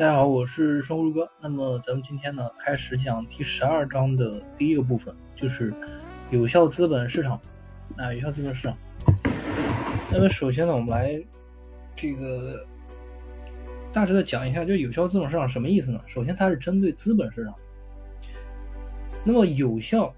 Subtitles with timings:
[0.00, 1.30] 大家好，我是生物哥。
[1.42, 5.74] 那么咱们今天呢，开始讲第十二章的第一个部分，就是
[6.30, 7.38] 有效资本市场。
[7.98, 8.74] 啊，有效资本市场。
[10.10, 11.22] 那么首先呢，我们来
[11.94, 12.66] 这个
[13.92, 16.00] 大致的讲一下，就有效资本市场什么意思呢？
[16.06, 17.54] 首先，它是针对资本市场。
[19.22, 20.10] 那么有效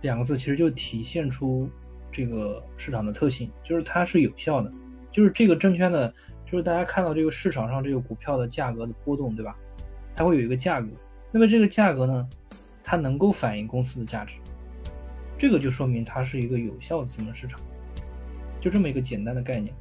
[0.00, 1.68] 两个字其实就体现出
[2.10, 4.72] 这个市场的特性，就是它是有效的，
[5.12, 6.10] 就是这个证券的。
[6.46, 9.56] 就是大家看到这个市场上这个股票的价格的波动，对吧？
[10.14, 10.88] 它会有一个价格，
[11.30, 12.28] 那么这个价格呢，
[12.82, 14.36] 它能够反映公司的价值，
[15.36, 17.60] 这个就说明它是一个有效的资本市场，
[18.60, 19.74] 就这么一个简单的概念。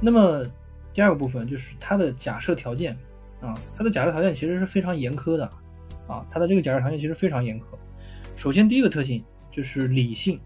[0.00, 0.44] 那么
[0.92, 2.96] 第二个部分就是它的假设条件
[3.40, 5.44] 啊，它的假设条件其实是非常严苛的
[6.08, 7.64] 啊，它的这个假设条件其实非常严苛。
[8.36, 10.40] 首先第一个特性就是理性，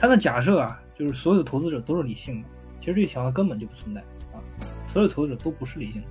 [0.00, 2.48] 它的假设啊，就是所有的投资者都是理性的。
[2.80, 4.00] 其实这个情况根本就不存在
[4.32, 4.40] 啊，
[4.88, 6.08] 所有投资者都不是理性的。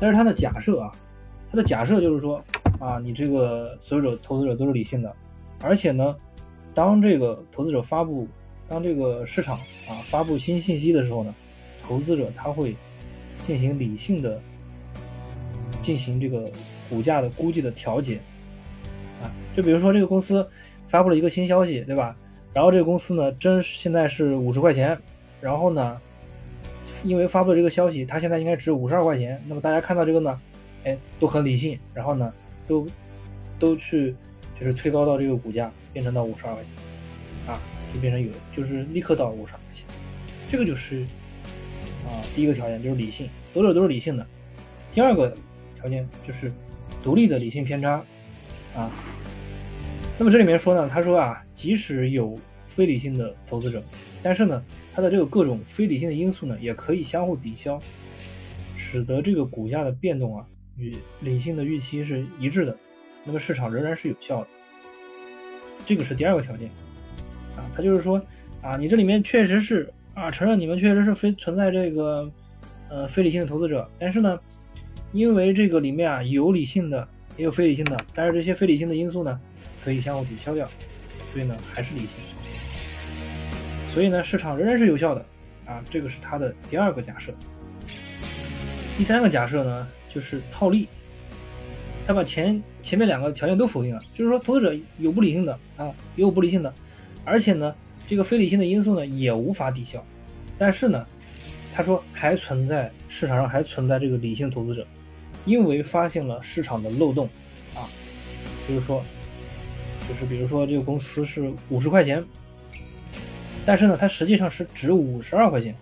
[0.00, 0.90] 但是他的假设啊，
[1.50, 2.42] 他的假设就是说
[2.80, 5.14] 啊，你这个所有者投资者都是理性的，
[5.62, 6.16] 而且呢，
[6.74, 8.26] 当这个投资者发布，
[8.68, 11.32] 当这个市场啊发布新信息的时候呢，
[11.82, 12.74] 投资者他会
[13.46, 14.40] 进行理性的
[15.82, 16.50] 进行这个
[16.90, 18.16] 股价的估计的调节
[19.22, 20.44] 啊，就比如说这个公司
[20.88, 22.16] 发布了一个新消息，对吧？
[22.52, 24.98] 然后这个公司呢，真现在是五十块钱。
[25.42, 26.00] 然后呢，
[27.02, 29.42] 因为发布这个消息，它现在应该值五十二块钱。
[29.48, 30.40] 那么大家看到这个呢，
[30.84, 31.76] 哎，都很理性。
[31.92, 32.32] 然后呢，
[32.66, 32.86] 都
[33.58, 34.14] 都去
[34.58, 37.60] 就是推高到这个股价，变成到五十二块钱，啊，
[37.92, 39.84] 就变成有，就是立刻到五十二块钱。
[40.48, 41.02] 这个就是
[42.06, 44.24] 啊，第一个条件就是理性，投资者都是理性的。
[44.92, 45.34] 第二个
[45.74, 46.52] 条件就是
[47.02, 48.00] 独立的理性偏差
[48.76, 48.90] 啊。
[50.18, 53.82] 那么这里面说呢，他说啊，即使有非理性的投资者。
[54.22, 54.62] 但是呢，
[54.94, 57.80] 它的这个各种非理性的因素呢，也可以相互抵消，
[58.76, 62.76] 使得这个股价的变动啊与理性的预期是一致的，
[63.24, 64.48] 那么市场仍然是有效的。
[65.86, 66.68] 这个是第二个条件
[67.56, 68.20] 啊，它就是说
[68.60, 72.30] 啊，你这里面确实是啊，承认你们确实是非存在这个
[72.90, 74.38] 呃非理性的投资者，但是呢，
[75.12, 79.40] 因为这个里面啊有理性的也有非理性的，但是这些非理性的因素呢
[79.82, 80.68] 可以相互抵消掉，
[81.24, 82.51] 所以呢还是理性。
[83.92, 85.24] 所以呢，市场仍然是有效的，
[85.66, 87.32] 啊，这个是它的第二个假设。
[88.96, 90.88] 第三个假设呢，就是套利，
[92.06, 96.72] 他把前前面两个条件都否定了，就是说投资者有不理性的啊，也有不理性的，
[97.22, 97.74] 而且呢，
[98.06, 100.02] 这个非理性的因素呢也无法抵消，
[100.56, 101.06] 但是呢，
[101.74, 104.86] 他说还存在市场上还存在这个理性投资者，
[105.44, 107.28] 因为发现了市场的漏洞，
[107.74, 107.88] 啊，
[108.66, 109.04] 就是说，
[110.08, 112.24] 就是比如说这个公司是五十块钱。
[113.64, 115.74] 但是呢，它实际上是值五十二块钱。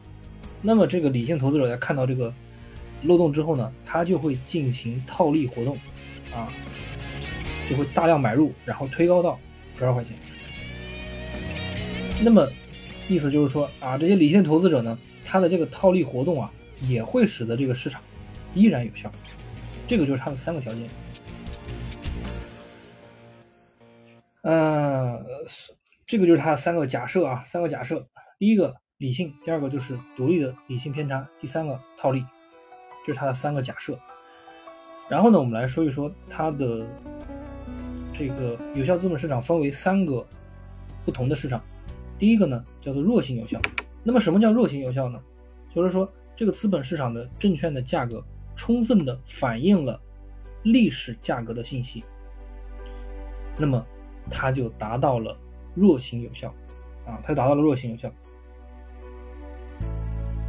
[0.62, 2.32] 那么这个理性投资者在看到这个
[3.04, 5.74] 漏洞之后呢，他就会进行套利活动，
[6.34, 6.52] 啊，
[7.70, 9.38] 就会大量买入，然后推高到
[9.78, 10.14] 十二块钱。
[12.22, 12.46] 那么
[13.08, 16.52] 意思就是说啊，这些理性投资者呢，他的这个套利活动啊，
[16.82, 18.02] 也会使得这个市场
[18.54, 19.10] 依然有效。
[19.86, 20.86] 这个就是它的三个条件。
[24.42, 25.24] 嗯。
[26.10, 28.04] 这个就是它的三个假设啊，三个假设。
[28.36, 32.26] 第一个理性，第二个就是独立的理性偏差，第三个套利，
[33.06, 33.96] 这是它的三个假设。
[35.08, 36.84] 然后呢，我们来说一说它的
[38.12, 40.26] 这个有效资本市场分为三个
[41.04, 41.62] 不同的市场。
[42.18, 43.60] 第一个呢叫做弱性有效。
[44.02, 45.20] 那么什么叫弱性有效呢？
[45.72, 48.20] 就是说这个资本市场的证券的价格
[48.56, 50.00] 充分的反映了
[50.64, 52.02] 历史价格的信息，
[53.56, 53.86] 那么
[54.28, 55.38] 它就达到了。
[55.80, 56.54] 弱性有效，
[57.06, 58.12] 啊，它达到了弱性有效。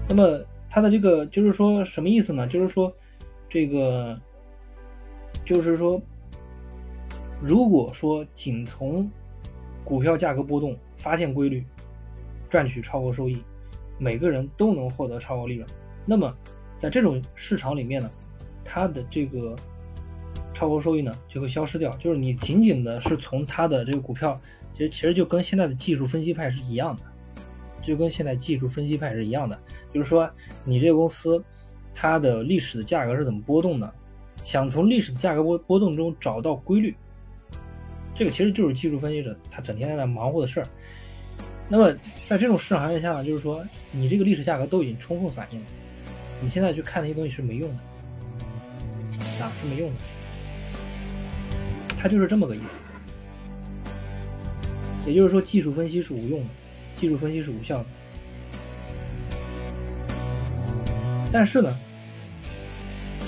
[0.10, 2.46] 那么它的这个就是说什么意思呢？
[2.46, 2.94] 就是说，
[3.50, 4.20] 这个
[5.46, 6.02] 就是说，
[7.42, 9.10] 如果说仅从
[9.86, 11.64] 股票价格波动发现规律，
[12.50, 13.42] 赚取超额收益，
[13.98, 15.66] 每个人都能获得超额利润，
[16.06, 16.36] 那么
[16.78, 18.12] 在这种市场里面呢，
[18.66, 19.56] 它的这个
[20.54, 21.90] 超额收益呢就会消失掉。
[21.96, 24.38] 就是你仅仅的是从它的这个股票。
[24.74, 27.02] 其实，其实就跟现在的技术分析派是一样的，
[27.84, 29.58] 就跟现在技术分析派是一样的。
[29.94, 30.30] 就是说，
[30.64, 31.44] 你这个公司，
[31.94, 33.94] 它的历史的价格是怎么波动的？
[34.44, 36.96] 想从历史的价格波波动中找到规律，
[38.16, 40.68] 这个其实就是技术分析者他整天在那忙活的事儿。
[41.70, 41.94] 那么，
[42.26, 45.66] 在这种市场行情下呢，就是说，你这个历史价格都已经充分反映了，
[46.42, 49.96] 你现在去看那些东西是没用的，啊，是没用的。
[51.98, 52.82] 它就是这么个意思。
[55.06, 56.50] 也就是说，技术分析是无用的，
[56.96, 57.86] 技术分析是无效的。
[61.32, 61.76] 但是呢，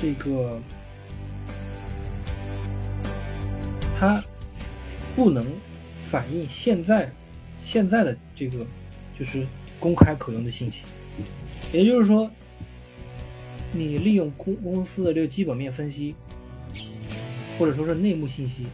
[0.01, 0.59] 这个
[3.97, 4.23] 它
[5.15, 5.45] 不能
[6.09, 7.09] 反映现在
[7.61, 8.65] 现在的这个
[9.17, 9.47] 就是
[9.79, 10.83] 公开可用的信息，
[11.71, 12.29] 也就是说，
[13.71, 16.13] 你利用公公司的这个基本面分析，
[17.57, 18.65] 或者说是内幕信息，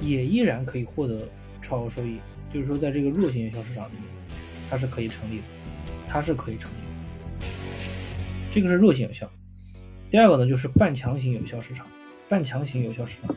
[0.00, 1.28] 也依然可以获得
[1.64, 2.18] 超额收益。
[2.52, 4.02] 就是说，在这个弱性有效市场里面，
[4.70, 5.44] 它是可以成立的，
[6.06, 6.76] 它是可以成立
[7.40, 7.46] 的。
[8.52, 9.28] 这个是弱性有效。
[10.10, 11.84] 第二个呢，就是半强型有效市场。
[12.26, 13.36] 半强型有效市场，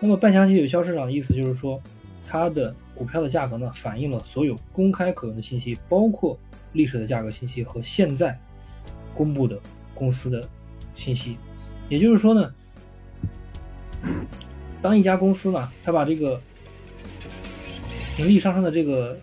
[0.00, 1.80] 那么半强型有效市场的意思就是说，
[2.26, 6.36] 它的股票的价格呢，反映了所有公开可用的信息，包括
[6.72, 8.36] 历史的价格信息和现在
[9.14, 9.58] 公布的
[9.94, 10.46] 公司的
[10.96, 11.36] 信息。
[11.88, 12.52] 也就是说呢，
[14.82, 16.40] 当一家公司呢，它把这个
[18.20, 19.18] 盈利上升的这个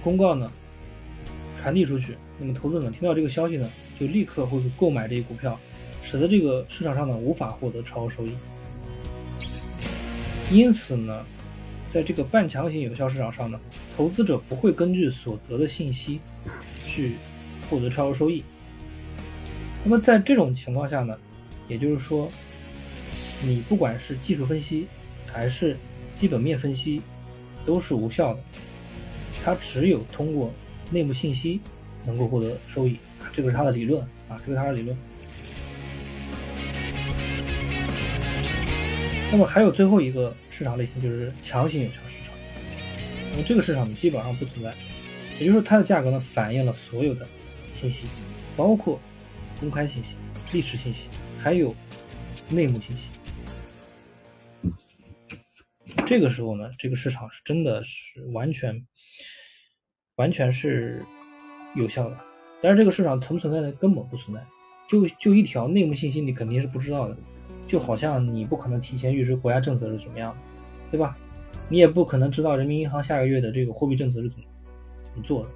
[0.00, 0.48] 公告呢
[1.60, 3.68] 传递出去，那么投资者听到这个消息呢，
[3.98, 5.58] 就立刻会购买这些股票。
[6.00, 8.32] 使得这个市场上呢无法获得超额收益，
[10.50, 11.24] 因此呢，
[11.88, 13.58] 在这个半强型有效市场上呢，
[13.96, 16.20] 投资者不会根据所得的信息
[16.86, 17.16] 去
[17.68, 18.44] 获得超额收益。
[19.82, 21.18] 那么在这种情况下呢，
[21.66, 22.30] 也就是说，
[23.42, 24.86] 你不管是技术分析
[25.26, 25.76] 还是
[26.14, 27.00] 基本面分析
[27.64, 28.40] 都是无效的，
[29.44, 30.52] 它只有通过
[30.90, 31.60] 内部信息
[32.04, 32.98] 能够获得收益，
[33.32, 34.02] 这个是它的理论。
[34.28, 34.96] 啊，这个是它的理论。
[39.30, 42.32] 那么还有最后一个市场类型就是强行有效市场，
[43.32, 44.72] 那么这个市场呢基本上不存在，
[45.38, 47.26] 也就是说它的价格呢反映了所有的
[47.74, 48.04] 信息，
[48.56, 49.00] 包括
[49.58, 50.10] 公开信息、
[50.52, 51.08] 历史信息，
[51.42, 51.74] 还有
[52.48, 53.08] 内幕信息。
[56.06, 58.86] 这个时候呢，这个市场是真的是完全
[60.16, 61.04] 完全是
[61.74, 62.18] 有效的，
[62.62, 63.72] 但是这个市场存不存在的？
[63.72, 64.42] 根本不存在，
[64.88, 67.16] 就就一条内幕信息你肯定是不知道的。
[67.66, 70.38] 就好像你不可能提前预知国家政策是怎么样的，
[70.90, 71.16] 对吧？
[71.68, 74.44] 你也不可能知道人民银行下个月的这个货币政策是怎么
[75.02, 75.48] 怎么做的，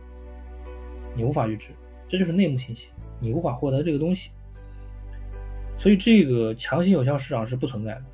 [1.14, 1.68] 你无法预知，
[2.08, 2.88] 这就是内幕信息，
[3.20, 4.30] 你无法获得这个东西。
[5.76, 8.04] 所以这个强行有效市场是不存在的。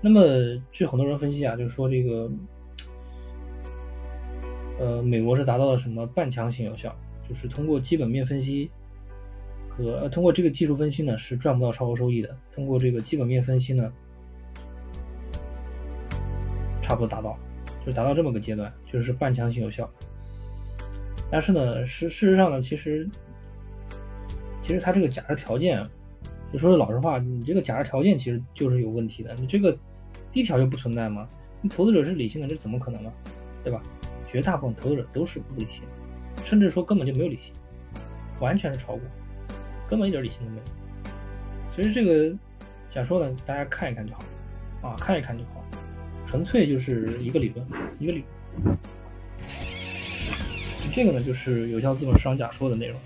[0.00, 0.22] 那么
[0.70, 2.30] 据很多人分析啊，就是说这个，
[4.78, 6.94] 呃，美国是达到了什么半强行有效，
[7.28, 8.70] 就是通过基本面分析。
[9.70, 12.36] 和通过这个技术分析呢，是赚不到超额收益的。
[12.52, 13.92] 通过这个基本面分析呢，
[16.82, 17.38] 差不多达到，
[17.86, 19.88] 就达到这么个阶段，就是半强行有效。
[21.30, 23.08] 但是呢，事事实上呢，其实
[24.62, 25.80] 其实它这个假设条件，
[26.52, 29.32] 就说句老实话，你这个假设条件其实就是有问题的。
[29.36, 29.78] 你这个
[30.32, 31.28] 第一条就不存在吗？
[31.60, 33.12] 你投资者是理性的，这怎么可能呢？
[33.64, 33.82] 对吧？
[34.30, 35.82] 绝大部分投资者都是不理性，
[36.44, 37.52] 甚至说根本就没有理性，
[38.40, 39.00] 完全是炒股。
[39.88, 40.62] 根本一点理性都没有，
[41.74, 42.36] 所以这个
[42.90, 44.20] 假说呢，大家看一看就好，
[44.90, 45.64] 啊，看一看就好，
[46.26, 47.66] 纯粹就是一个理论，
[47.98, 48.24] 一个理。
[50.94, 53.00] 这个呢，就是有效资本市场假说的内容。